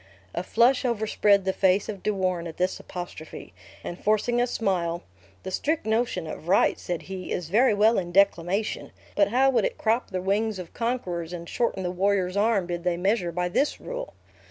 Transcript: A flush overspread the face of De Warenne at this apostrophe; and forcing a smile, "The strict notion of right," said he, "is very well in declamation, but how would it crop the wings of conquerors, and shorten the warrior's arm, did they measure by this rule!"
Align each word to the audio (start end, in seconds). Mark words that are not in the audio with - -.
A 0.33 0.41
flush 0.41 0.83
overspread 0.83 1.45
the 1.45 1.53
face 1.53 1.87
of 1.87 2.01
De 2.01 2.09
Warenne 2.11 2.47
at 2.47 2.57
this 2.57 2.79
apostrophe; 2.79 3.53
and 3.83 4.03
forcing 4.03 4.41
a 4.41 4.47
smile, 4.47 5.03
"The 5.43 5.51
strict 5.51 5.85
notion 5.85 6.25
of 6.25 6.47
right," 6.47 6.79
said 6.79 7.03
he, 7.03 7.31
"is 7.31 7.49
very 7.49 7.75
well 7.75 7.99
in 7.99 8.11
declamation, 8.11 8.93
but 9.15 9.27
how 9.27 9.51
would 9.51 9.63
it 9.63 9.77
crop 9.77 10.09
the 10.09 10.19
wings 10.19 10.57
of 10.57 10.73
conquerors, 10.73 11.33
and 11.33 11.47
shorten 11.47 11.83
the 11.83 11.91
warrior's 11.91 12.35
arm, 12.35 12.65
did 12.65 12.83
they 12.83 12.97
measure 12.97 13.31
by 13.31 13.47
this 13.47 13.79
rule!" 13.79 14.15